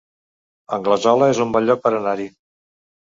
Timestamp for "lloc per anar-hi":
1.71-2.27